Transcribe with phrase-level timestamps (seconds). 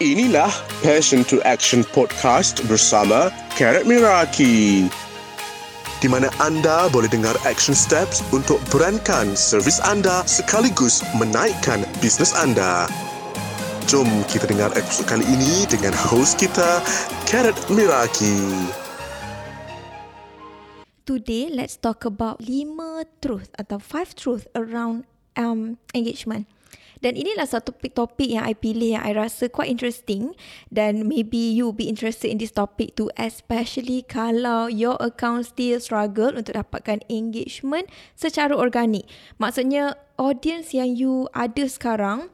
[0.00, 0.48] Inilah
[0.80, 4.88] Passion to Action Podcast bersama Karat Miraki.
[6.00, 12.88] Di mana anda boleh dengar action steps untuk berankan servis anda sekaligus menaikkan bisnes anda.
[13.92, 16.80] Jom kita dengar episod kali ini dengan host kita,
[17.28, 18.40] Karat Miraki.
[21.04, 25.04] Today, let's talk about 5 truth atau 5 truth around
[25.36, 26.48] um, engagement.
[27.00, 30.36] Dan inilah satu topik yang I pilih yang I rasa quite interesting
[30.68, 36.36] dan maybe you be interested in this topic too especially kalau your account still struggle
[36.36, 39.08] untuk dapatkan engagement secara organik.
[39.40, 42.28] Maksudnya audience yang you ada sekarang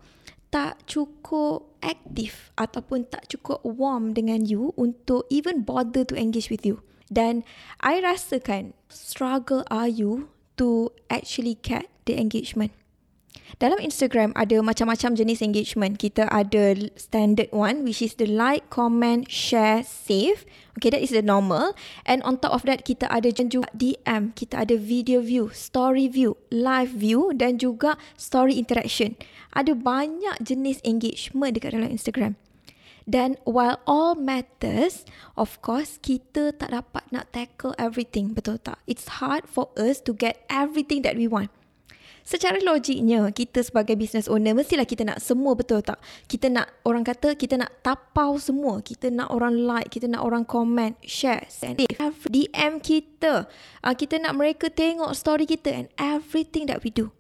[0.51, 6.67] tak cukup aktif ataupun tak cukup warm dengan you untuk even bother to engage with
[6.67, 6.83] you.
[7.07, 7.47] Dan
[7.79, 10.27] I rasakan struggle are you
[10.59, 12.75] to actually get the engagement.
[13.57, 15.97] Dalam Instagram ada macam-macam jenis engagement.
[15.97, 20.45] Kita ada standard one which is the like, comment, share, save.
[20.77, 21.73] Okay, that is the normal.
[22.05, 26.37] And on top of that, kita ada juga DM, kita ada video view, story view,
[26.53, 29.17] live view dan juga story interaction.
[29.57, 32.37] Ada banyak jenis engagement dekat dalam Instagram.
[33.07, 35.07] Dan while all matters,
[35.39, 38.83] of course, kita tak dapat nak tackle everything, betul tak?
[38.91, 41.55] It's hard for us to get everything that we want.
[42.27, 46.03] Secara logiknya, kita sebagai business owner, mestilah kita nak semua betul tak?
[46.27, 48.83] Kita nak, orang kata, kita nak tapau semua.
[48.83, 53.47] Kita nak orang like, kita nak orang comment, share, send, DM kita.
[53.79, 57.15] Uh, kita nak mereka tengok story kita and everything that we do.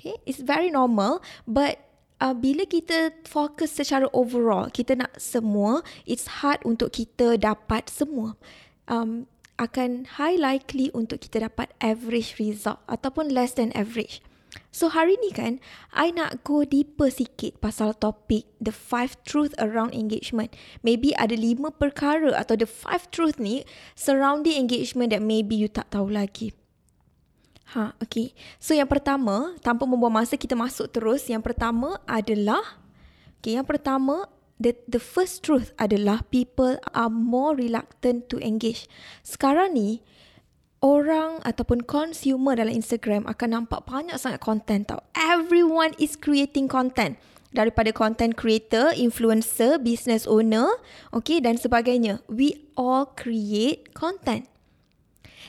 [0.00, 1.76] Okay, it's very normal, but
[2.24, 8.40] uh, bila kita fokus secara overall, kita nak semua, it's hard untuk kita dapat semua.
[8.88, 9.28] Um,
[9.60, 14.24] akan high likely untuk kita dapat average result ataupun less than average.
[14.70, 15.58] So hari ni kan,
[15.96, 20.52] I nak go deeper sikit pasal topik the five truth around engagement.
[20.84, 23.64] Maybe ada lima perkara atau the five truth ni
[23.96, 26.52] surrounding engagement that maybe you tak tahu lagi.
[27.74, 28.30] Ha, okay.
[28.62, 31.26] So yang pertama, tanpa membuang masa kita masuk terus.
[31.26, 32.62] Yang pertama adalah,
[33.42, 34.30] okay, yang pertama,
[34.62, 38.86] the the first truth adalah people are more reluctant to engage.
[39.26, 40.06] Sekarang ni,
[40.86, 45.02] orang ataupun consumer dalam Instagram akan nampak banyak sangat content tau.
[45.18, 47.18] Everyone is creating content.
[47.50, 50.68] Daripada content creator, influencer, business owner,
[51.10, 52.22] okay, dan sebagainya.
[52.30, 54.46] We all create content.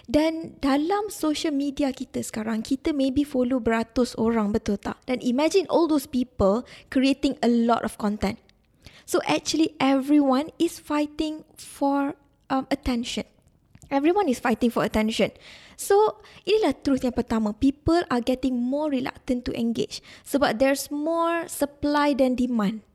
[0.07, 5.03] Dan dalam social media kita sekarang, kita maybe follow beratus orang, betul tak?
[5.03, 8.39] Dan imagine all those people creating a lot of content.
[9.03, 12.15] So actually everyone is fighting for
[12.47, 13.27] um, attention.
[13.97, 15.34] Everyone is fighting for attention.
[15.74, 17.58] So, inilah truth yang pertama.
[17.58, 20.06] People are getting more reluctant to engage.
[20.22, 22.85] Sebab there's more supply than demand.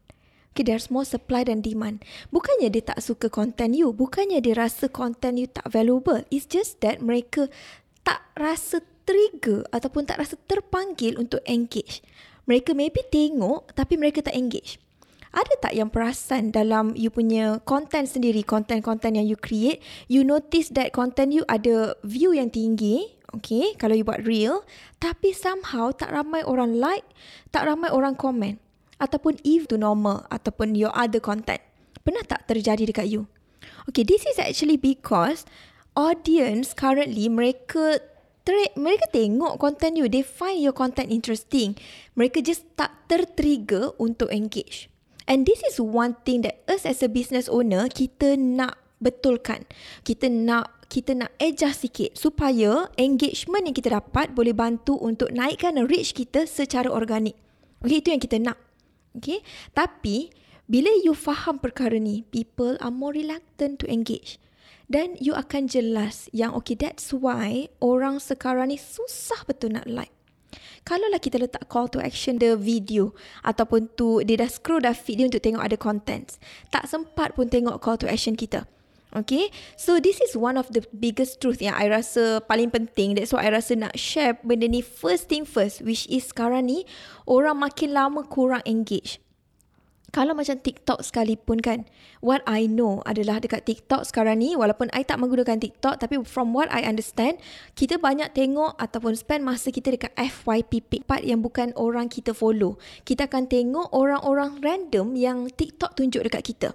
[0.55, 2.07] Okay, there's more supply than demand.
[2.31, 3.91] Bukannya dia tak suka content you.
[3.91, 6.23] Bukannya dia rasa content you tak valuable.
[6.31, 7.51] It's just that mereka
[8.07, 12.05] tak rasa trigger ataupun tak rasa terpanggil untuk engage.
[12.47, 14.79] Mereka maybe tengok tapi mereka tak engage
[15.33, 20.69] ada tak yang perasan dalam you punya content sendiri, content-content yang you create, you notice
[20.77, 24.61] that content you ada view yang tinggi, okay, kalau you buat real,
[25.01, 27.09] tapi somehow tak ramai orang like,
[27.49, 28.61] tak ramai orang komen,
[29.01, 31.65] ataupun if to normal, ataupun your other content.
[32.05, 33.25] Pernah tak terjadi dekat you?
[33.89, 35.49] Okay, this is actually because
[35.97, 38.05] audience currently mereka
[38.75, 41.79] mereka tengok content you, they find your content interesting.
[42.19, 44.92] Mereka just tak tertrigger untuk engage.
[45.27, 49.67] And this is one thing that us as a business owner kita nak betulkan.
[50.07, 55.81] Kita nak kita nak adjust sikit supaya engagement yang kita dapat boleh bantu untuk naikkan
[55.89, 57.33] reach kita secara organik.
[57.81, 58.61] Okay, itu yang kita nak.
[59.17, 59.41] Okay,
[59.73, 60.29] tapi
[60.69, 64.37] bila you faham perkara ni, people are more reluctant to engage.
[64.93, 70.13] Dan you akan jelas yang okay, that's why orang sekarang ni susah betul nak like.
[70.83, 73.15] Kalaulah kita letak call to action the video
[73.47, 76.43] ataupun tu dia dah scroll dah feed dia untuk tengok ada contents.
[76.75, 78.67] Tak sempat pun tengok call to action kita.
[79.13, 83.13] Okay, so this is one of the biggest truth yang I rasa paling penting.
[83.13, 86.89] That's why I rasa nak share benda ni first thing first, which is sekarang ni
[87.29, 89.21] orang makin lama kurang engage
[90.13, 91.89] kalau macam TikTok sekalipun kan,
[92.21, 96.53] what I know adalah dekat TikTok sekarang ni, walaupun I tak menggunakan TikTok, tapi from
[96.53, 97.41] what I understand,
[97.73, 102.77] kita banyak tengok ataupun spend masa kita dekat FYP, part yang bukan orang kita follow.
[103.09, 106.69] Kita akan tengok orang-orang random yang TikTok tunjuk dekat kita.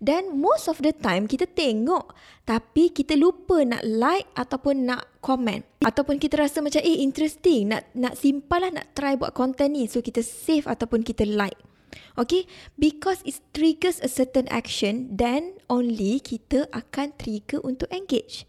[0.00, 2.14] Dan most of the time kita tengok
[2.46, 5.60] tapi kita lupa nak like ataupun nak comment.
[5.82, 9.90] Ataupun kita rasa macam eh interesting nak nak simpan lah nak try buat content ni
[9.90, 11.67] so kita save ataupun kita like.
[12.18, 12.44] Okay,
[12.76, 18.44] because it triggers a certain action, then only kita akan trigger untuk engage.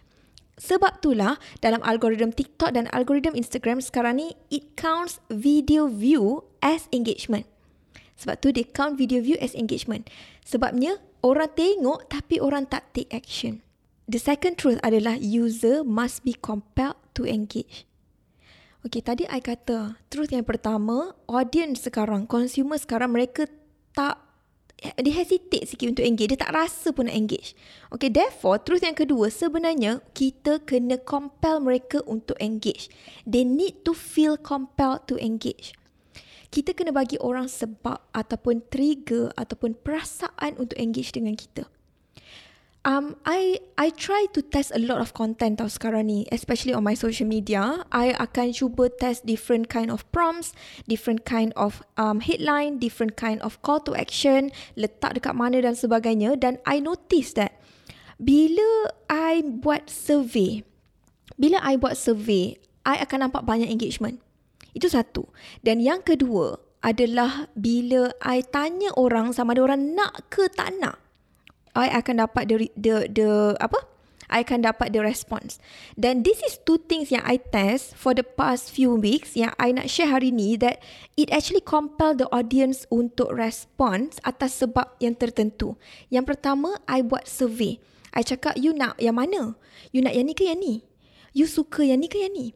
[0.60, 6.92] Sebab itulah dalam algoritma TikTok dan algoritma Instagram sekarang ni, it counts video view as
[6.92, 7.48] engagement.
[8.20, 10.12] Sebab tu dia count video view as engagement.
[10.44, 13.64] Sebabnya orang tengok tapi orang tak take action.
[14.12, 17.88] The second truth adalah user must be compelled to engage.
[18.80, 23.44] Okay, tadi I kata truth yang pertama, audience sekarang, consumer sekarang mereka
[23.92, 24.30] tak
[24.80, 26.32] dia hesitate sikit untuk engage.
[26.32, 27.52] Dia tak rasa pun nak engage.
[27.92, 32.88] Okay, therefore, truth yang kedua, sebenarnya kita kena compel mereka untuk engage.
[33.28, 35.76] They need to feel compelled to engage.
[36.48, 41.68] Kita kena bagi orang sebab ataupun trigger ataupun perasaan untuk engage dengan kita.
[42.88, 46.88] Um, I I try to test a lot of content tau sekarang ni, especially on
[46.88, 47.84] my social media.
[47.92, 50.56] I akan cuba test different kind of prompts,
[50.88, 55.76] different kind of um, headline, different kind of call to action, letak dekat mana dan
[55.76, 56.40] sebagainya.
[56.40, 57.60] Dan I notice that
[58.16, 60.64] bila I buat survey,
[61.36, 62.56] bila I buat survey,
[62.88, 64.24] I akan nampak banyak engagement.
[64.72, 65.28] Itu satu.
[65.60, 71.09] Dan yang kedua adalah bila I tanya orang sama ada orang nak ke tak nak.
[71.78, 73.30] I akan dapat the the the
[73.62, 73.78] apa?
[74.30, 75.58] I akan dapat the response.
[75.98, 79.74] Dan this is two things yang I test for the past few weeks yang I
[79.74, 80.86] nak share hari ni that
[81.18, 85.82] it actually compel the audience untuk response atas sebab yang tertentu.
[86.14, 87.82] Yang pertama, I buat survey.
[88.14, 89.58] I cakap, you nak yang mana?
[89.90, 90.86] You nak yang ni ke yang ni?
[91.34, 92.54] You suka yang ni ke yang ni?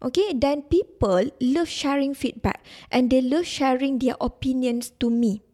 [0.00, 5.44] Okay, then people love sharing feedback and they love sharing their opinions to me.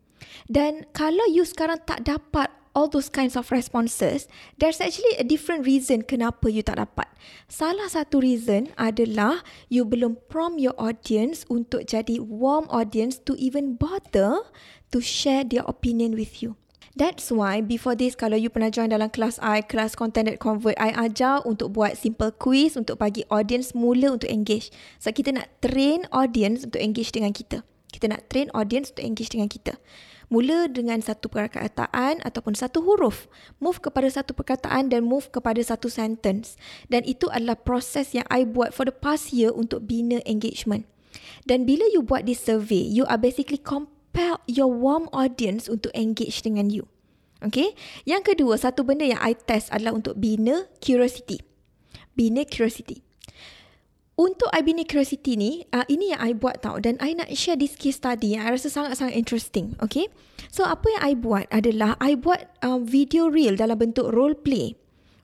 [0.47, 4.29] Dan kalau you sekarang tak dapat all those kinds of responses,
[4.61, 7.09] there's actually a different reason kenapa you tak dapat.
[7.49, 9.41] Salah satu reason adalah
[9.73, 14.45] you belum prompt your audience untuk jadi warm audience to even bother
[14.93, 16.61] to share their opinion with you.
[16.97, 20.77] That's why before this kalau you pernah join dalam kelas I, kelas content that convert,
[20.81, 24.73] I ajar untuk buat simple quiz untuk bagi audience mula untuk engage.
[24.97, 27.65] So kita nak train audience untuk engage dengan kita.
[27.93, 29.77] Kita nak train audience untuk engage dengan kita.
[30.27, 33.31] Mula dengan satu perkataan ataupun satu huruf.
[33.63, 36.59] Move kepada satu perkataan dan move kepada satu sentence.
[36.91, 40.91] Dan itu adalah proses yang I buat for the past year untuk bina engagement.
[41.47, 46.43] Dan bila you buat this survey, you are basically compel your warm audience untuk engage
[46.43, 46.91] dengan you.
[47.39, 47.79] Okay?
[48.03, 51.39] Yang kedua, satu benda yang I test adalah untuk bina curiosity.
[52.19, 53.06] Bina curiosity.
[54.17, 57.61] Untuk I bina curiosity ni, uh, ini yang I buat tau dan I nak share
[57.61, 59.77] this case study yang I rasa sangat-sangat interesting.
[59.85, 60.09] Okay?
[60.49, 64.73] So, apa yang I buat adalah I buat uh, video reel dalam bentuk role play.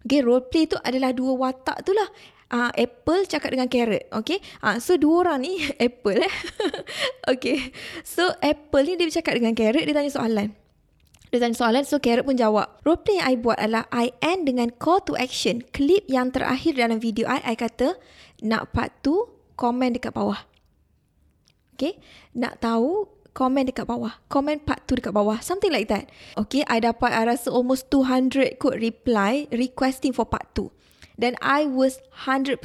[0.05, 2.05] Okay, role play tu adalah dua watak tu lah.
[2.53, 4.13] Uh, Apple cakap dengan carrot.
[4.13, 4.45] Okay?
[4.61, 5.57] Uh, so, dua orang ni,
[5.89, 6.35] Apple eh.
[7.33, 7.73] okay.
[8.05, 10.53] So, Apple ni dia bercakap dengan carrot, dia tanya soalan.
[11.33, 12.69] Dia tanya soalan, so carrot pun jawab.
[12.85, 15.65] Role play yang I buat adalah I end dengan call to action.
[15.73, 17.97] Klip yang terakhir dalam video I, I kata,
[18.43, 20.43] nak part tu, komen dekat bawah.
[21.79, 21.97] Okay,
[22.37, 24.21] nak tahu, komen dekat bawah.
[24.29, 25.41] Komen part tu dekat bawah.
[25.41, 26.11] Something like that.
[26.37, 30.69] Okay, I dapat, I rasa almost 200 kot reply requesting for part tu.
[31.17, 32.61] Dan I was 100%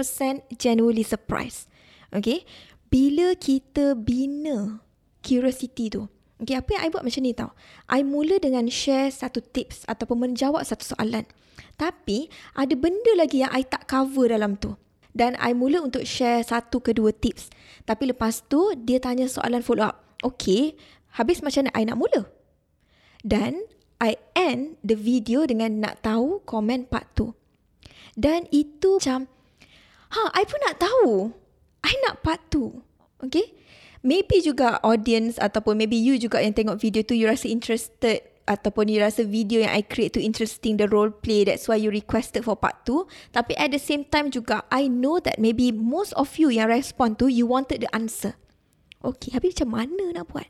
[0.57, 1.69] genuinely surprised.
[2.09, 2.43] Okay,
[2.89, 4.81] bila kita bina
[5.21, 6.03] curiosity tu,
[6.37, 7.49] Okay, apa yang I buat macam ni tau.
[7.89, 11.25] I mula dengan share satu tips ataupun menjawab satu soalan.
[11.81, 14.77] Tapi, ada benda lagi yang I tak cover dalam tu
[15.17, 17.49] dan I mula untuk share satu ke dua tips.
[17.89, 20.05] Tapi lepas tu dia tanya soalan follow up.
[20.21, 20.77] Okay,
[21.17, 22.29] habis macam mana I nak mula?
[23.25, 23.65] Dan
[23.97, 27.33] I end the video dengan nak tahu komen part tu.
[28.13, 29.25] Dan itu macam,
[30.13, 31.33] ha, I pun nak tahu.
[31.81, 32.85] I nak part tu.
[33.17, 33.57] Okay?
[34.05, 38.87] Maybe juga audience ataupun maybe you juga yang tengok video tu you rasa interested ataupun
[38.87, 42.47] you rasa video yang I create tu interesting the role play that's why you requested
[42.47, 46.31] for part 2 tapi at the same time juga I know that maybe most of
[46.39, 48.39] you yang respond tu you wanted the answer.
[49.03, 50.49] Okay habis macam mana nak buat?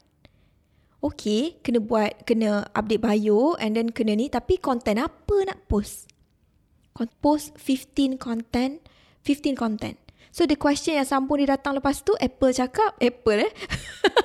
[1.01, 6.07] Okay kena buat kena update bio and then kena ni tapi content apa nak post?
[7.21, 8.81] Post 15 content
[9.25, 9.97] 15 content.
[10.31, 13.51] So the question yang sambung dia datang lepas tu Apple cakap Apple eh?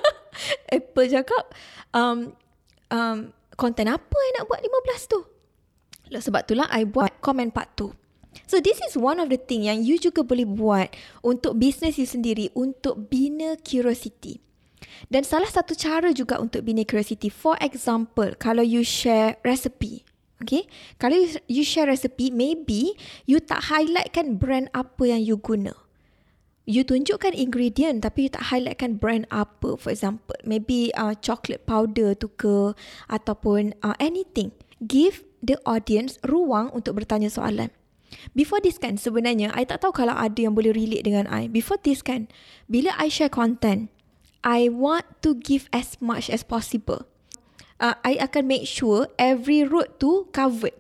[0.79, 1.45] Apple cakap
[1.97, 2.37] um,
[2.93, 5.21] um, konten apa yang nak buat 15 tu?
[6.11, 7.95] Sebab itulah I buat komen part tu.
[8.51, 10.91] So this is one of the thing yang you juga boleh buat
[11.23, 14.43] untuk business you sendiri untuk bina curiosity.
[15.09, 20.03] Dan salah satu cara juga untuk bina curiosity, for example, kalau you share recipe,
[20.41, 20.65] okay?
[20.97, 22.97] Kalau you share recipe, maybe
[23.29, 25.77] you tak highlightkan brand apa yang you guna.
[26.63, 29.75] You tunjukkan ingredient tapi you tak highlightkan brand apa.
[29.75, 32.79] For example, maybe uh, chocolate powder tu ke
[33.11, 34.55] ataupun uh, anything.
[34.79, 37.75] Give the audience ruang untuk bertanya soalan.
[38.37, 41.51] Before this kan sebenarnya I tak tahu kalau ada yang boleh relate dengan I.
[41.51, 42.31] Before this kan
[42.71, 43.91] bila I share content
[44.47, 47.11] I want to give as much as possible.
[47.83, 50.75] Uh, I akan make sure every road tu covered.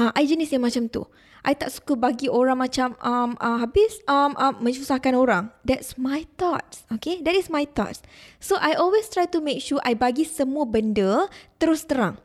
[0.00, 1.04] Ha, I jenis yang macam tu.
[1.40, 5.48] I tak suka bagi orang macam um, uh, habis um, uh, menyusahkan orang.
[5.64, 6.84] That's my thoughts.
[6.92, 8.04] Okay, that is my thoughts.
[8.40, 12.20] So I always try to make sure I bagi semua benda terus terang.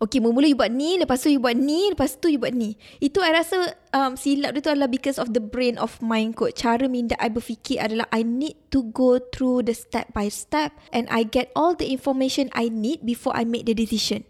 [0.00, 2.72] Okay, mula-mula you buat ni, lepas tu you buat ni, lepas tu you buat ni.
[3.04, 6.56] Itu I rasa um, silap dia tu adalah because of the brain of mind kot.
[6.56, 11.04] Cara minda I berfikir adalah I need to go through the step by step and
[11.12, 14.24] I get all the information I need before I make the decision.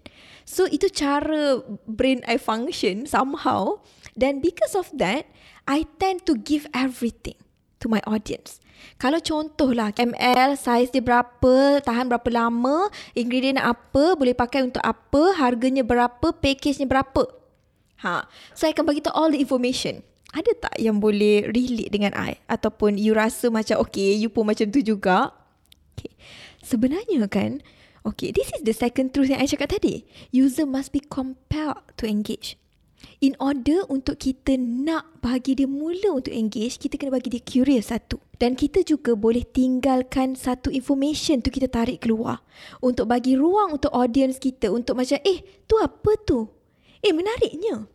[0.50, 3.78] So itu cara brain I function somehow.
[4.18, 5.30] Dan because of that,
[5.70, 7.38] I tend to give everything
[7.78, 8.58] to my audience.
[8.98, 15.38] Kalau contohlah ml saiz dia berapa, tahan berapa lama, ingredient apa, boleh pakai untuk apa,
[15.38, 17.30] harganya berapa, package-nya berapa.
[18.02, 18.26] Ha.
[18.58, 20.02] So I akan bagi tahu all the information.
[20.34, 24.66] Ada tak yang boleh relate dengan I ataupun you rasa macam okay, you pun macam
[24.72, 25.30] tu juga?
[25.94, 26.16] Okay.
[26.64, 27.62] Sebenarnya kan,
[28.04, 30.04] okay, this is the second truth yang I cakap tadi.
[30.32, 32.60] User must be compelled to engage.
[33.20, 37.92] In order untuk kita nak bagi dia mula untuk engage, kita kena bagi dia curious
[37.92, 38.20] satu.
[38.36, 42.44] Dan kita juga boleh tinggalkan satu information tu kita tarik keluar.
[42.80, 46.48] Untuk bagi ruang untuk audience kita untuk macam, eh, tu apa tu?
[47.00, 47.88] Eh, menariknya.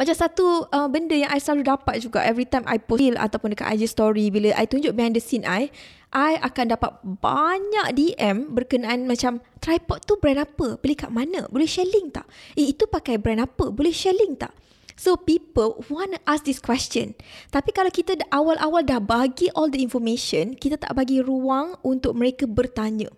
[0.00, 3.52] Macam satu uh, benda yang I selalu dapat juga every time I post reel ataupun
[3.52, 5.68] dekat IG story bila I tunjuk behind the scene I,
[6.14, 10.78] I akan dapat banyak DM berkenaan macam tripod tu brand apa?
[10.78, 11.50] Beli kat mana?
[11.50, 12.30] Boleh share link tak?
[12.54, 13.74] Eh itu pakai brand apa?
[13.74, 14.54] Boleh share link tak?
[14.94, 17.18] So people want to ask this question.
[17.50, 22.46] Tapi kalau kita awal-awal dah bagi all the information, kita tak bagi ruang untuk mereka
[22.46, 23.10] bertanya.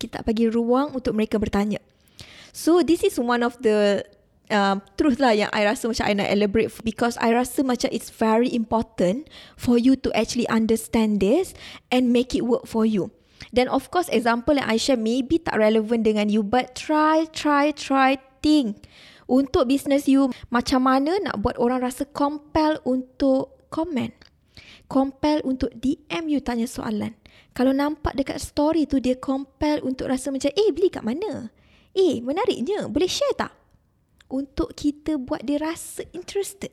[0.00, 1.84] Kita tak bagi ruang untuk mereka bertanya.
[2.56, 4.08] So this is one of the
[4.52, 8.12] uh, truth lah yang I rasa macam I nak elaborate because I rasa macam it's
[8.12, 11.56] very important for you to actually understand this
[11.88, 13.10] and make it work for you.
[13.50, 17.74] Then of course example yang I share maybe tak relevant dengan you but try, try,
[17.74, 18.86] try, think.
[19.26, 24.12] Untuk business you, macam mana nak buat orang rasa compel untuk comment.
[24.92, 27.16] Compel untuk DM you tanya soalan.
[27.56, 31.48] Kalau nampak dekat story tu dia compel untuk rasa macam eh beli kat mana?
[31.96, 33.61] Eh menariknya boleh share tak?
[34.32, 36.72] Untuk kita buat dia rasa interested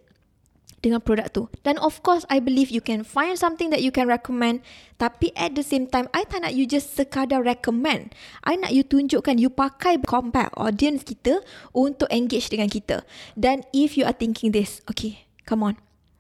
[0.79, 1.43] dengan produk tu.
[1.63, 4.63] Dan of course, I believe you can find something that you can recommend.
[4.95, 8.15] Tapi at the same time, I tak nak you just sekadar recommend.
[8.47, 11.43] I nak you tunjukkan you pakai compare audience kita
[11.75, 13.03] untuk engage dengan kita.
[13.35, 15.75] Dan if you are thinking this, okay, come on.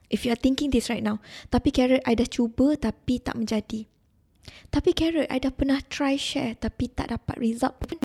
[0.09, 1.21] If you are thinking this right now,
[1.53, 3.85] tapi Carrot, I dah cuba tapi tak menjadi.
[4.73, 8.01] Tapi Carrot, I dah pernah try share tapi tak dapat result pun.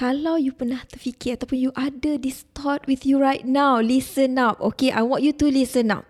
[0.00, 4.56] Kalau you pernah terfikir ataupun you ada this thought with you right now, listen up.
[4.72, 6.08] Okay, I want you to listen up.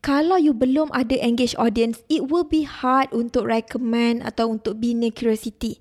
[0.00, 5.12] Kalau you belum ada engage audience, it will be hard untuk recommend atau untuk bina
[5.12, 5.76] curiosity.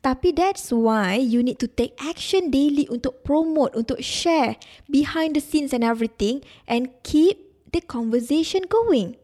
[0.00, 4.56] Tapi that's why you need to take action daily untuk promote, untuk share
[4.88, 9.20] behind the scenes and everything and keep the conversation going.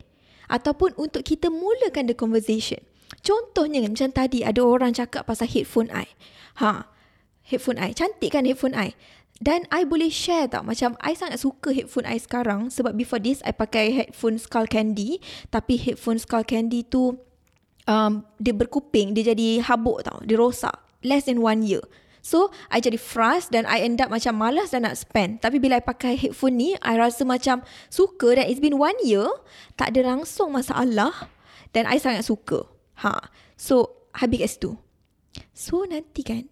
[0.53, 2.85] Ataupun untuk kita mulakan the conversation.
[3.25, 6.07] Contohnya macam tadi ada orang cakap pasal headphone I.
[6.61, 6.96] Ha,
[7.47, 7.95] headphone I.
[7.95, 8.99] Cantik kan headphone I?
[9.37, 13.45] Dan I boleh share tau Macam I sangat suka headphone I sekarang Sebab before this
[13.45, 15.21] I pakai headphone Skull Candy.
[15.53, 17.21] Tapi headphone Skull Candy tu
[17.85, 20.73] um, Dia berkuping Dia jadi habuk tau Dia rosak
[21.05, 21.85] Less than one year.
[22.25, 25.45] So I jadi frust Dan I end up macam malas Dan nak spend.
[25.45, 27.61] Tapi bila I pakai headphone ni I rasa macam
[27.93, 29.29] Suka Dan it's been one year
[29.77, 31.29] Tak ada langsung masalah
[31.77, 32.65] Dan I sangat suka.
[33.05, 33.21] Ha.
[33.61, 34.73] So Habis kat situ.
[35.53, 36.49] So nanti kan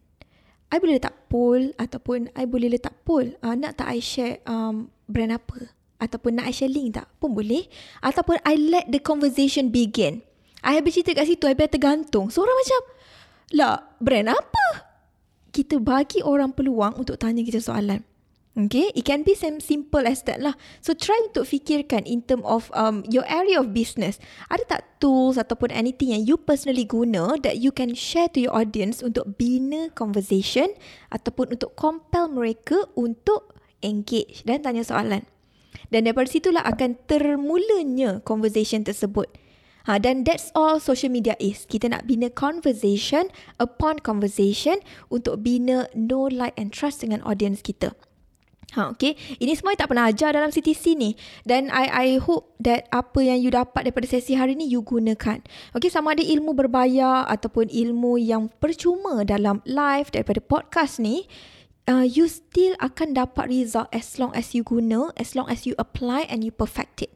[0.72, 3.36] I boleh letak poll ataupun I boleh letak poll.
[3.44, 5.70] Uh, nak tak I share um, brand apa?
[6.00, 7.08] Ataupun nak I share link tak?
[7.20, 7.68] Pun boleh.
[8.00, 10.24] Ataupun I let the conversation begin.
[10.64, 12.32] I habis cerita kat situ, I biar tergantung.
[12.32, 12.82] So orang macam,
[13.52, 14.66] lah brand apa?
[15.52, 18.00] Kita bagi orang peluang untuk tanya kita soalan.
[18.54, 20.54] Okay, it can be same simple as that lah.
[20.78, 24.22] So try untuk fikirkan in term of um, your area of business.
[24.46, 28.54] Ada tak tools ataupun anything yang you personally guna that you can share to your
[28.54, 30.70] audience untuk bina conversation
[31.10, 35.26] ataupun untuk compel mereka untuk engage dan tanya soalan.
[35.90, 39.26] Dan daripada situlah akan termulanya conversation tersebut.
[39.90, 41.66] Ha, dan that's all social media is.
[41.66, 44.78] Kita nak bina conversation upon conversation
[45.10, 47.98] untuk bina know, like and trust dengan audience kita.
[48.72, 49.12] Ha, okay.
[49.36, 51.12] Ini semua tak pernah ajar dalam CTC ni.
[51.44, 55.44] Dan I I hope that apa yang you dapat daripada sesi hari ni, you gunakan.
[55.76, 61.28] Okay, sama ada ilmu berbayar ataupun ilmu yang percuma dalam live daripada podcast ni,
[61.84, 65.76] uh, you still akan dapat result as long as you guna, as long as you
[65.76, 67.12] apply and you perfect it.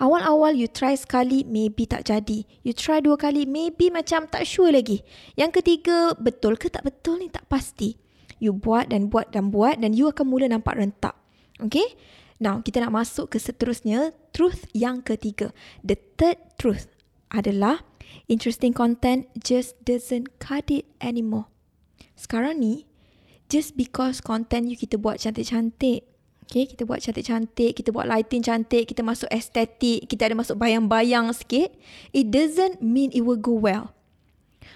[0.00, 2.44] Awal-awal you try sekali, maybe tak jadi.
[2.60, 5.00] You try dua kali, maybe macam tak sure lagi.
[5.36, 8.09] Yang ketiga, betul ke tak betul ni tak pasti
[8.40, 11.14] you buat dan buat dan buat dan you akan mula nampak rentak.
[11.60, 11.94] Okay?
[12.40, 15.52] Now, kita nak masuk ke seterusnya, truth yang ketiga.
[15.84, 16.88] The third truth
[17.28, 17.84] adalah
[18.32, 21.52] interesting content just doesn't cut it anymore.
[22.16, 22.88] Sekarang ni,
[23.52, 26.08] just because content you kita buat cantik-cantik,
[26.48, 31.28] okay, kita buat cantik-cantik, kita buat lighting cantik, kita masuk estetik, kita ada masuk bayang-bayang
[31.36, 31.70] sikit,
[32.16, 33.92] it doesn't mean it will go well.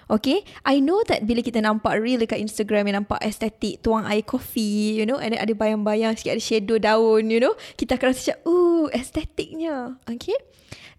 [0.05, 4.21] Okay, I know that bila kita nampak reel dekat Instagram yang nampak estetik, tuang air
[4.21, 8.37] kopi, you know, and ada bayang-bayang sikit, ada shadow daun, you know, kita akan rasa
[8.37, 9.97] macam, ooh, estetiknya.
[10.05, 10.37] Okay,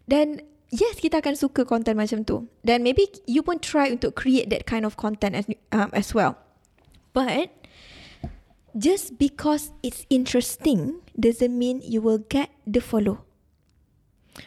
[0.09, 0.41] dan
[0.73, 2.49] yes, kita akan suka content macam tu.
[2.65, 6.41] Dan maybe you pun try untuk create that kind of content as, um, as well.
[7.13, 7.53] But,
[8.75, 13.23] just because it's interesting doesn't mean you will get the follow.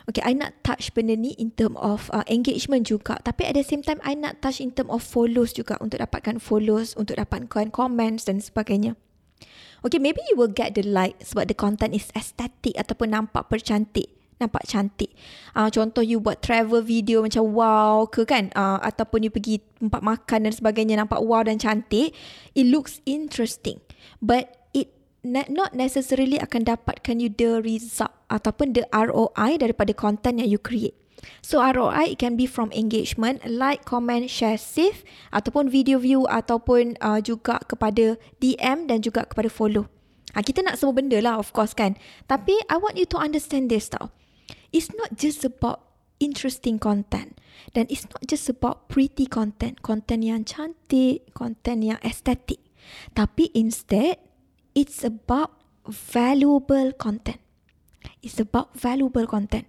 [0.08, 3.20] Okay, I nak touch benda ni in term of uh, engagement juga.
[3.24, 6.40] Tapi at the same time, I nak touch in term of follows juga untuk dapatkan
[6.40, 8.96] follows, untuk dapatkan comments dan sebagainya.
[9.86, 14.10] Okay, maybe you will get the like sebab the content is aesthetic ataupun nampak percantik.
[14.38, 15.14] Nampak cantik.
[15.54, 18.50] Uh, contoh you buat travel video macam wow ke kan?
[18.54, 22.14] Uh, ataupun you pergi tempat makan dan sebagainya nampak wow dan cantik.
[22.54, 23.82] It looks interesting.
[24.18, 24.57] But
[25.26, 30.94] not necessarily akan dapatkan you the result ataupun the ROI daripada content yang you create.
[31.42, 35.02] So ROI it can be from engagement, like, comment, share, save
[35.34, 39.90] ataupun video view ataupun uh, juga kepada DM dan juga kepada follow.
[40.36, 41.98] Ha, kita nak semua benda lah of course kan.
[42.30, 44.14] Tapi I want you to understand this tau.
[44.70, 45.88] It's not just about
[46.22, 47.38] interesting content.
[47.74, 49.82] Dan it's not just about pretty content.
[49.82, 52.62] Content yang cantik, content yang estetik.
[53.12, 54.20] Tapi instead,
[54.78, 55.58] it's about
[55.90, 57.42] valuable content.
[58.22, 59.66] It's about valuable content.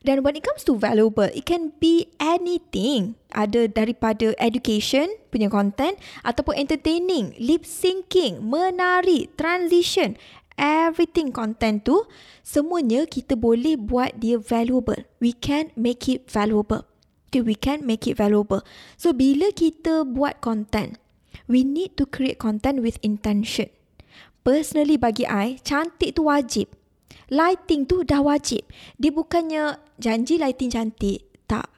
[0.00, 3.20] Dan when it comes to valuable, it can be anything.
[3.34, 10.16] Ada daripada education punya content ataupun entertaining, lip syncing, menari, transition,
[10.56, 12.08] everything content tu
[12.40, 15.04] semuanya kita boleh buat dia valuable.
[15.20, 16.88] We can make it valuable.
[17.28, 18.64] Okay, we can make it valuable.
[18.96, 20.96] So bila kita buat content,
[21.44, 23.68] we need to create content with intention
[24.48, 26.72] personally bagi I, cantik tu wajib.
[27.28, 28.64] Lighting tu dah wajib.
[28.96, 31.28] Dia bukannya janji lighting cantik.
[31.44, 31.68] Tak.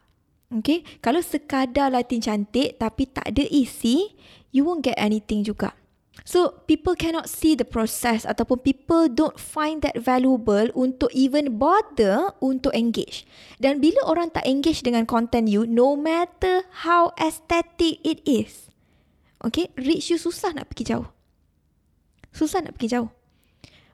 [0.62, 0.87] Okay.
[1.02, 4.14] Kalau sekadar lighting cantik tapi tak ada isi,
[4.54, 5.74] you won't get anything juga.
[6.22, 12.30] So, people cannot see the process ataupun people don't find that valuable untuk even bother
[12.38, 13.26] untuk engage.
[13.59, 18.68] Dan bila orang tak engage dengan content you, no matter how aesthetic it is,
[19.42, 21.09] okay, reach you susah nak pergi jauh.
[22.30, 23.10] Susah nak pergi jauh.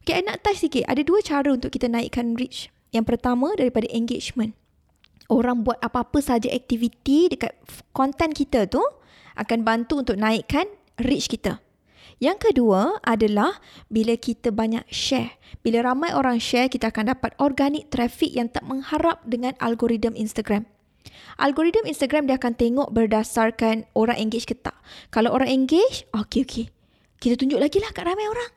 [0.07, 0.87] Okay, I nak touch sikit.
[0.87, 2.71] Ada dua cara untuk kita naikkan reach.
[2.95, 4.55] Yang pertama daripada engagement.
[5.27, 7.59] Orang buat apa-apa saja aktiviti dekat
[7.91, 8.79] konten kita tu
[9.35, 10.71] akan bantu untuk naikkan
[11.03, 11.59] reach kita.
[12.23, 13.59] Yang kedua adalah
[13.91, 15.35] bila kita banyak share.
[15.67, 20.65] Bila ramai orang share, kita akan dapat organic traffic yang tak mengharap dengan algoritma Instagram.
[21.37, 24.79] Algoritma Instagram dia akan tengok berdasarkan orang engage ke tak.
[25.11, 26.71] Kalau orang engage, okay, okay
[27.27, 28.55] kita tunjuk lagi lah kat ramai orang.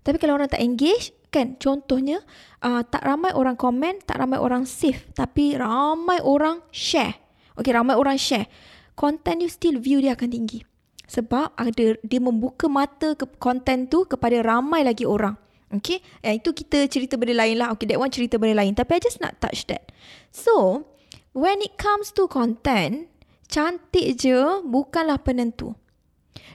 [0.00, 2.24] Tapi kalau orang tak engage, kan contohnya
[2.64, 5.04] uh, tak ramai orang komen, tak ramai orang save.
[5.12, 7.20] Tapi ramai orang share.
[7.60, 8.48] Okay, ramai orang share.
[8.96, 10.64] Content you still view dia akan tinggi.
[11.04, 15.36] Sebab ada dia membuka mata ke content tu kepada ramai lagi orang.
[15.68, 17.68] Okay, yang itu kita cerita benda lain lah.
[17.76, 18.72] Okay, that one cerita benda lain.
[18.72, 19.92] Tapi I just nak touch that.
[20.32, 20.88] So,
[21.36, 23.12] when it comes to content,
[23.46, 25.76] cantik je bukanlah penentu.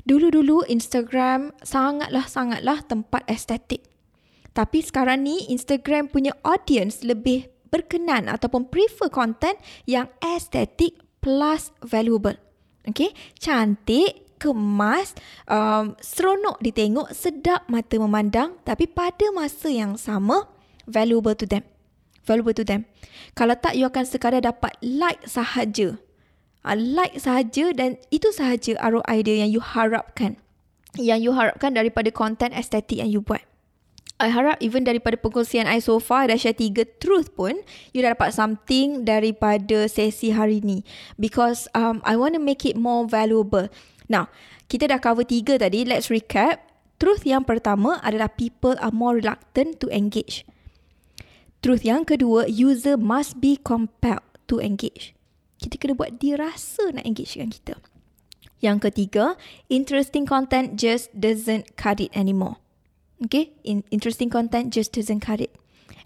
[0.05, 3.81] Dulu-dulu Instagram sangatlah-sangatlah tempat estetik.
[4.55, 12.39] Tapi sekarang ni Instagram punya audience lebih berkenan ataupun prefer content yang estetik plus valuable.
[12.85, 13.11] Okay,
[13.41, 15.17] cantik, kemas,
[15.49, 20.45] um, seronok ditengok, sedap mata memandang tapi pada masa yang sama
[20.85, 21.65] valuable to them.
[22.23, 22.85] Valuable to them.
[23.33, 25.97] Kalau tak, you akan sekadar dapat like sahaja
[26.65, 30.41] uh, like sahaja dan itu sahaja ROI dia yang you harapkan.
[30.97, 33.45] Yang you harapkan daripada content estetik yang you buat.
[34.15, 37.59] I harap even daripada pengkongsian I so far dah share tiga truth pun
[37.91, 40.87] you dah dapat something daripada sesi hari ni
[41.19, 43.67] because um, I want to make it more valuable.
[44.07, 44.31] Now,
[44.71, 45.83] kita dah cover tiga tadi.
[45.83, 46.63] Let's recap.
[46.95, 50.47] Truth yang pertama adalah people are more reluctant to engage.
[51.59, 55.11] Truth yang kedua, user must be compelled to engage.
[55.59, 57.75] Kita kena buat dia rasa nak engage dengan kita.
[58.63, 59.25] Yang ketiga,
[59.67, 62.57] interesting content just doesn't cut it anymore.
[63.23, 65.55] Okay, In- interesting content just doesn't cut it.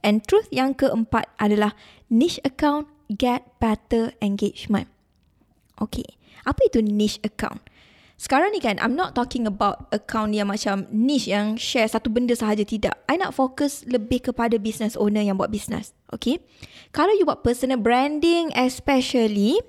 [0.01, 1.73] And truth yang keempat adalah
[2.07, 4.87] niche account get better engagement.
[5.79, 6.05] Okay,
[6.45, 7.63] apa itu niche account?
[8.19, 12.35] Sekarang ni kan, I'm not talking about account yang macam niche yang share satu benda
[12.35, 12.99] sahaja tidak.
[13.07, 15.95] I nak fokus lebih kepada business owner yang buat business.
[16.11, 16.43] Okay.
[16.91, 19.63] Kalau you buat personal branding especially,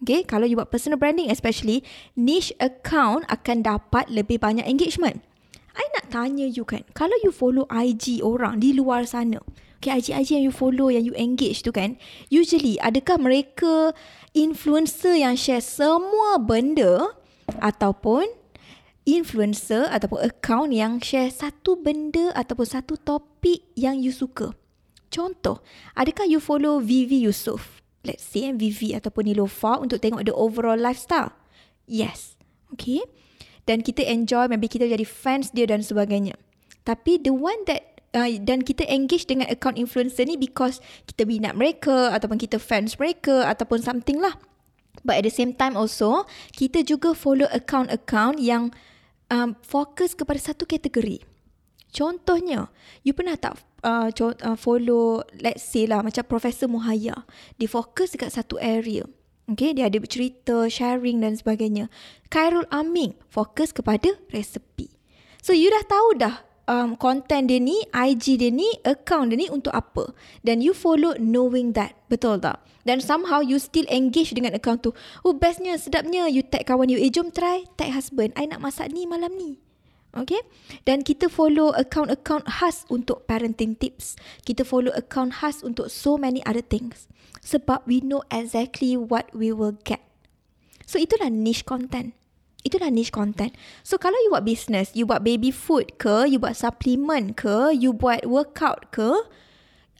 [0.00, 1.84] okay, kalau you buat personal branding especially,
[2.16, 5.20] niche account akan dapat lebih banyak engagement.
[5.76, 9.44] I nak tanya you kan, kalau you follow IG orang di luar sana,
[9.76, 12.00] okay, IG-IG yang you follow, yang you engage tu kan,
[12.32, 13.92] usually adakah mereka
[14.32, 17.12] influencer yang share semua benda
[17.60, 18.24] ataupun
[19.04, 24.56] influencer ataupun account yang share satu benda ataupun satu topik yang you suka.
[25.12, 25.62] Contoh,
[25.94, 27.84] adakah you follow Vivi Yusof?
[28.04, 31.32] Let's say Vivi ataupun Nilofa untuk tengok the overall lifestyle.
[31.88, 32.36] Yes.
[32.74, 33.00] Okay.
[33.64, 36.36] Dan kita enjoy, maybe kita jadi fans dia dan sebagainya.
[36.84, 41.56] Tapi the one that uh, dan kita engage dengan account influencer ni because kita minat
[41.56, 44.36] mereka ataupun kita fans mereka ataupun something lah.
[45.04, 46.24] But at the same time also,
[46.56, 48.72] kita juga follow account-account yang
[49.28, 51.20] um, fokus kepada satu kategori.
[51.94, 52.72] Contohnya,
[53.06, 57.22] you pernah tak uh, uh, follow, let's say lah, macam Profesor Muhaya.
[57.60, 59.06] Dia fokus dekat satu area.
[59.44, 61.92] Okay, dia ada bercerita, sharing dan sebagainya.
[62.32, 64.88] Khairul Amin fokus kepada resepi.
[65.44, 69.48] So, you dah tahu dah um, content dia ni, IG dia ni, account dia ni
[69.48, 70.12] untuk apa.
[70.44, 71.96] Dan you follow knowing that.
[72.08, 72.60] Betul tak?
[72.84, 74.92] Dan somehow you still engage dengan account tu.
[75.24, 76.28] Oh bestnya, sedapnya.
[76.28, 77.00] You tag kawan you.
[77.00, 78.36] Eh jom try tag husband.
[78.36, 79.56] I nak masak ni malam ni.
[80.14, 80.38] Okay.
[80.86, 84.14] Dan kita follow account-account khas untuk parenting tips.
[84.46, 87.10] Kita follow account khas untuk so many other things.
[87.42, 90.04] Sebab we know exactly what we will get.
[90.86, 92.14] So itulah niche content.
[92.64, 93.52] Itulah niche content.
[93.84, 97.92] So kalau you buat business, you buat baby food ke, you buat supplement ke, you
[97.92, 99.12] buat workout ke,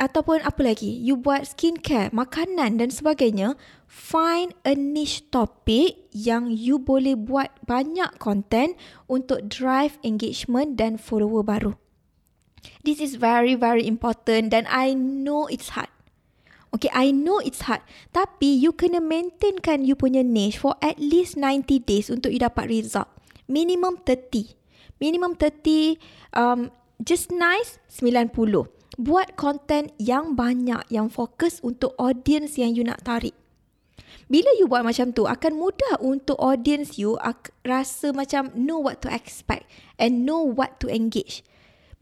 [0.01, 3.55] ataupun apa lagi, you buat skincare, makanan dan sebagainya,
[3.87, 8.75] find a niche topic yang you boleh buat banyak content
[9.07, 11.79] untuk drive engagement dan follower baru.
[12.81, 15.93] This is very very important dan I know it's hard.
[16.75, 17.87] Okay, I know it's hard.
[18.11, 22.67] Tapi you kena maintainkan you punya niche for at least 90 days untuk you dapat
[22.67, 23.07] result.
[23.47, 24.59] Minimum 30.
[24.99, 26.03] Minimum 30,
[26.35, 28.67] um, just nice 90.
[28.99, 33.39] Buat content yang banyak, yang fokus untuk audience yang you nak tarik.
[34.27, 37.15] Bila you buat macam tu, akan mudah untuk audience you
[37.63, 41.47] rasa macam know what to expect and know what to engage.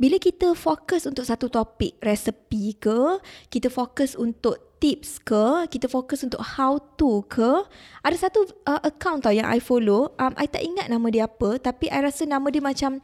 [0.03, 6.27] Bila kita fokus untuk satu topik, resepi ke, kita fokus untuk tips ke, kita fokus
[6.27, 7.62] untuk how to ke,
[8.03, 11.55] ada satu uh, account tau yang I follow, um, I tak ingat nama dia apa,
[11.62, 12.99] tapi I rasa nama dia macam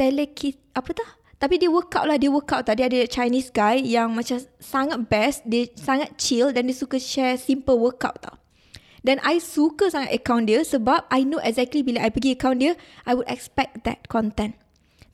[0.00, 1.10] telekit, apa tah?
[1.36, 2.72] Tapi dia workout lah, dia workout tau.
[2.72, 7.36] Dia ada Chinese guy yang macam sangat best, dia sangat chill dan dia suka share
[7.36, 8.40] simple workout tau.
[9.04, 12.80] Dan I suka sangat account dia sebab I know exactly bila I pergi account dia,
[13.04, 14.56] I would expect that content.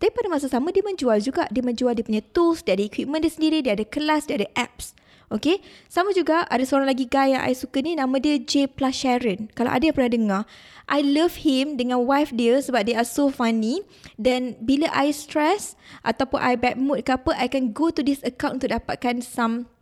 [0.04, 1.48] Tapi pada masa sama dia menjual juga.
[1.48, 4.52] Dia menjual dia punya tools, dia ada equipment dia sendiri, dia ada kelas, dia ada
[4.52, 4.92] apps.
[5.32, 5.64] Okay.
[5.88, 9.48] Sama juga ada seorang lagi guy yang I suka ni nama dia J Plus Sharon.
[9.56, 10.42] Kalau ada yang pernah dengar.
[10.92, 13.80] I love him dengan wife dia sebab they are so funny.
[14.20, 15.72] Dan bila I stress
[16.04, 19.72] ataupun I bad mood ke apa, I can go to this account untuk dapatkan some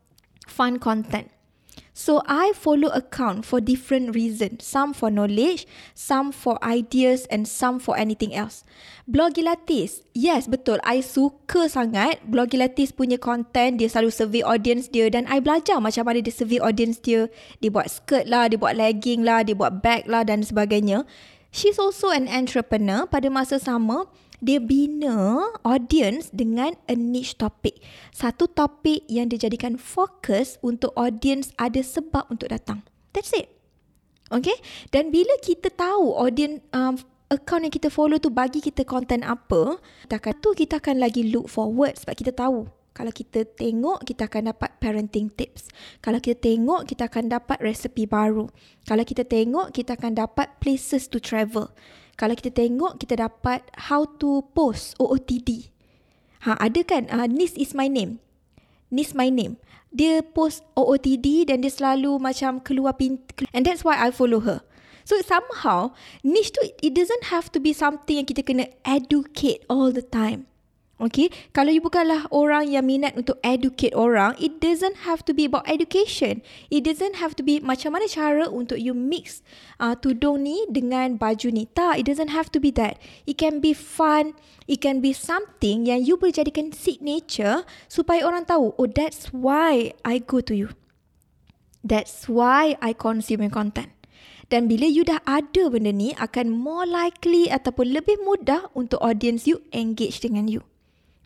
[0.46, 1.34] fun content.
[1.92, 4.64] So I follow account for different reasons.
[4.64, 8.64] Some for knowledge, some for ideas and some for anything else.
[9.04, 10.00] Blogilatis.
[10.16, 10.80] Yes, betul.
[10.88, 13.76] I suka sangat Blogilatis punya content.
[13.76, 17.28] Dia selalu survey audience dia dan I belajar macam mana dia survey audience dia.
[17.60, 21.04] Dia buat skirt lah, dia buat legging lah, dia buat bag lah dan sebagainya.
[21.52, 24.08] She's also an entrepreneur pada masa sama
[24.42, 27.78] dia bina audience dengan a niche topic.
[28.10, 32.82] Satu topik yang dia jadikan fokus untuk audience ada sebab untuk datang.
[33.14, 33.46] That's it.
[34.34, 34.58] Okay?
[34.90, 36.98] Dan bila kita tahu audience um,
[37.30, 39.78] account yang kita follow tu bagi kita content apa,
[40.10, 44.28] kita akan tu kita akan lagi look forward sebab kita tahu kalau kita tengok, kita
[44.28, 45.72] akan dapat parenting tips.
[46.04, 48.52] Kalau kita tengok, kita akan dapat resepi baru.
[48.84, 51.72] Kalau kita tengok, kita akan dapat places to travel
[52.22, 55.74] kalau kita tengok kita dapat how to post OOTD.
[56.46, 58.22] Ha ada kan uh, Nis is my name.
[58.94, 59.58] Nis my name.
[59.90, 64.62] Dia post OOTD dan dia selalu macam keluar pintu and that's why I follow her.
[65.02, 69.90] So somehow niche tu it doesn't have to be something yang kita kena educate all
[69.90, 70.46] the time.
[71.00, 75.48] Okay, kalau you bukanlah orang yang minat untuk educate orang, it doesn't have to be
[75.48, 76.44] about education.
[76.68, 79.42] It doesn't have to be macam mana cara untuk you mix
[79.82, 81.66] uh, tudung ni dengan baju ni.
[81.72, 83.02] Tak, it doesn't have to be that.
[83.26, 84.38] It can be fun.
[84.70, 89.96] It can be something yang you boleh jadikan signature supaya orang tahu, oh that's why
[90.06, 90.70] I go to you.
[91.82, 93.90] That's why I consume your content.
[94.54, 99.50] Dan bila you dah ada benda ni, akan more likely ataupun lebih mudah untuk audience
[99.50, 100.62] you engage dengan you.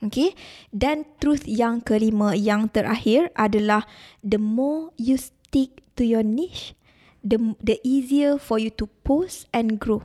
[0.05, 0.37] Okay.
[0.75, 3.89] Dan truth yang kelima, yang terakhir adalah
[4.21, 6.77] the more you stick to your niche,
[7.25, 10.05] the the easier for you to post and grow.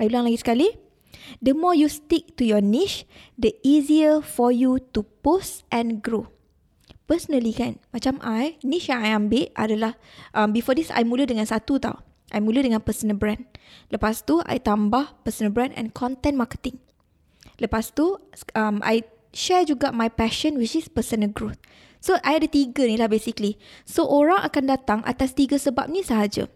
[0.00, 0.68] I ulang lagi sekali.
[1.44, 3.04] The more you stick to your niche,
[3.36, 6.32] the easier for you to post and grow.
[7.04, 9.98] Personally kan, macam I, niche yang I ambil adalah,
[10.32, 11.98] um, before this, I mula dengan satu tau.
[12.30, 13.42] I mula dengan personal brand.
[13.90, 16.78] Lepas tu, I tambah personal brand and content marketing.
[17.60, 18.16] Lepas tu,
[18.56, 21.60] um, I share juga my passion which is personal growth.
[22.00, 23.60] So, I ada tiga ni lah basically.
[23.84, 26.48] So, orang akan datang atas tiga sebab ni sahaja.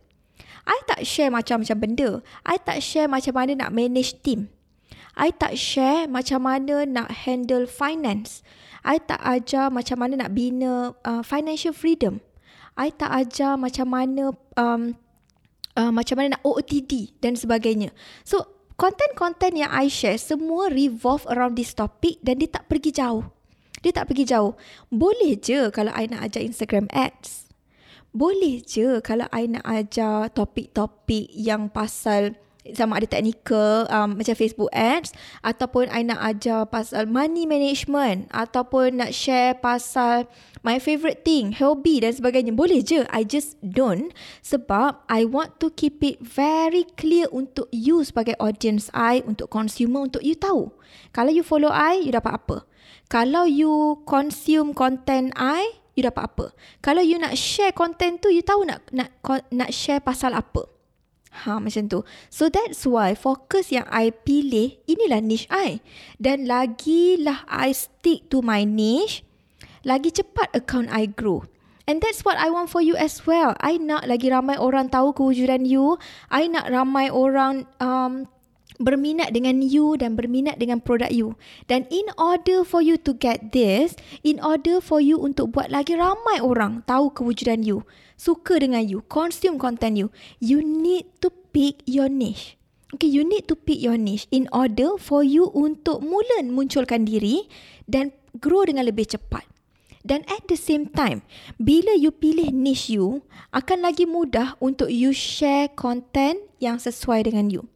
[0.64, 2.10] I tak share macam-macam benda.
[2.48, 4.48] I tak share macam mana nak manage team.
[5.14, 8.40] I tak share macam mana nak handle finance.
[8.82, 12.24] I tak ajar macam mana nak bina uh, financial freedom.
[12.74, 14.98] I tak ajar macam mana um,
[15.78, 17.94] uh, macam mana nak OOTD dan sebagainya.
[18.26, 18.42] So,
[18.74, 23.22] Konten-konten yang I share semua revolve around this topic dan dia tak pergi jauh.
[23.86, 24.58] Dia tak pergi jauh.
[24.90, 27.46] Boleh je kalau I nak ajar Instagram ads.
[28.10, 32.34] Boleh je kalau I nak ajar topik-topik yang pasal
[32.72, 35.12] sama ada technical um, macam Facebook ads
[35.44, 40.24] ataupun I nak ajar pasal money management ataupun nak share pasal
[40.64, 42.56] my favourite thing, hobby dan sebagainya.
[42.56, 43.04] Boleh je.
[43.12, 48.88] I just don't sebab I want to keep it very clear untuk you sebagai audience
[48.96, 50.72] I, untuk consumer, untuk you tahu.
[51.12, 52.64] Kalau you follow I, you dapat apa.
[53.12, 56.46] Kalau you consume content I, you dapat apa.
[56.80, 59.12] Kalau you nak share content tu, you tahu nak nak
[59.52, 60.73] nak share pasal apa.
[61.34, 62.06] Ha macam tu.
[62.30, 65.82] So that's why fokus yang I pilih inilah niche I.
[66.22, 69.26] Dan lagilah I stick to my niche,
[69.82, 71.42] lagi cepat account I grow.
[71.84, 73.52] And that's what I want for you as well.
[73.60, 76.00] I nak lagi ramai orang tahu kewujudan you.
[76.32, 78.24] I nak ramai orang um,
[78.82, 81.38] berminat dengan you dan berminat dengan produk you.
[81.70, 83.94] Dan in order for you to get this,
[84.26, 87.86] in order for you untuk buat lagi ramai orang tahu kewujudan you,
[88.18, 90.08] suka dengan you, consume content you,
[90.42, 92.58] you need to pick your niche.
[92.94, 97.50] Okay, you need to pick your niche in order for you untuk mula munculkan diri
[97.90, 99.42] dan grow dengan lebih cepat.
[100.04, 101.24] Dan at the same time,
[101.56, 103.24] bila you pilih niche you,
[103.56, 107.73] akan lagi mudah untuk you share content yang sesuai dengan you.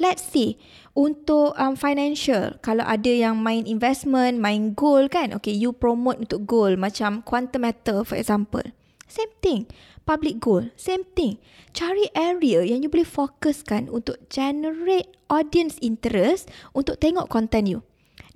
[0.00, 0.56] Let's see
[0.96, 5.36] untuk um, financial kalau ada yang main investment, main gold kan.
[5.36, 8.64] Okay, you promote untuk gold macam quantum metal for example.
[9.04, 9.60] Same thing.
[10.08, 11.36] Public goal, same thing.
[11.76, 17.84] Cari area yang you boleh fokuskan untuk generate audience interest untuk tengok content you.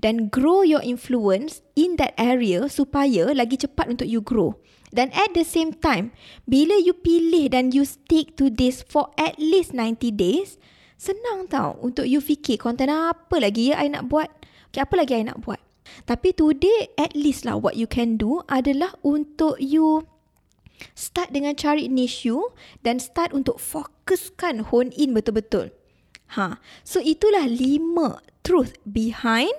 [0.04, 4.60] Dan grow your influence in that area supaya lagi cepat untuk you grow.
[4.92, 6.12] Dan at the same time,
[6.44, 10.60] bila you pilih dan you stick to this for at least 90 days,
[10.94, 14.30] Senang tau untuk you fikir konten apa lagi ya I nak buat.
[14.70, 15.60] Okay, apa lagi I nak buat.
[16.08, 20.08] Tapi today at least lah what you can do adalah untuk you
[20.96, 22.52] start dengan cari niche you
[22.82, 25.70] dan start untuk fokuskan hone in betul-betul.
[26.34, 26.58] Ha.
[26.82, 29.54] So itulah lima truth behind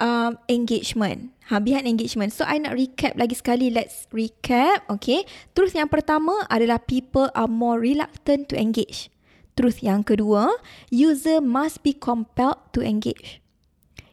[0.00, 1.34] um, engagement.
[1.52, 2.32] Ha, behind engagement.
[2.32, 3.68] So I nak recap lagi sekali.
[3.68, 4.88] Let's recap.
[4.88, 5.28] Okay.
[5.52, 9.12] Truth yang pertama adalah people are more reluctant to engage.
[9.54, 10.50] Truth yang kedua,
[10.90, 13.38] user must be compelled to engage.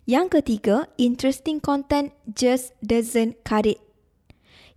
[0.06, 3.82] Yang ketiga, interesting content just doesn't cut it.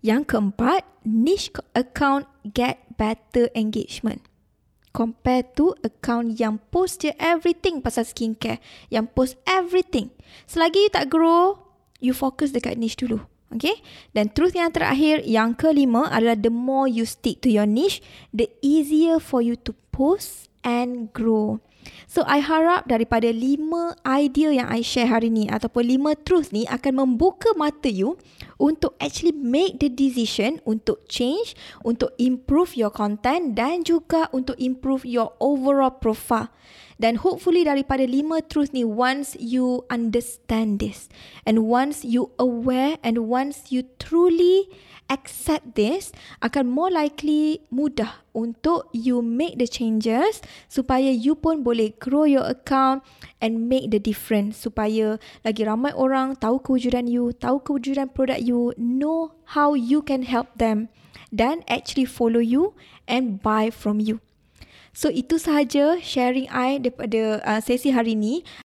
[0.04, 4.24] Yang keempat, niche account get better engagement.
[4.94, 8.62] Compare to account yang post je everything pasal skincare.
[8.88, 10.14] Yang post everything.
[10.48, 11.60] Selagi you tak grow,
[11.98, 13.20] you focus dekat niche dulu.
[13.52, 13.80] Okay?
[14.14, 18.00] Dan truth yang terakhir, yang kelima adalah the more you stick to your niche,
[18.30, 21.60] the easier for you to post and grow.
[22.08, 26.64] So I harap daripada lima idea yang I share hari ni ataupun lima truth ni
[26.64, 28.16] akan membuka mata you
[28.56, 31.52] untuk actually make the decision untuk change,
[31.84, 36.48] untuk improve your content dan juga untuk improve your overall profile.
[36.94, 41.10] Dan hopefully daripada lima truth ni, once you understand this
[41.42, 44.70] and once you aware and once you truly
[45.08, 51.92] accept this, akan more likely mudah untuk you make the changes supaya you pun boleh
[52.00, 53.04] grow your account
[53.38, 58.72] and make the difference supaya lagi ramai orang tahu kewujudan you, tahu kewujudan produk you,
[58.80, 60.88] know how you can help them
[61.34, 62.72] dan actually follow you
[63.10, 64.22] and buy from you.
[64.94, 68.46] So itu sahaja sharing I daripada uh, sesi hari ini.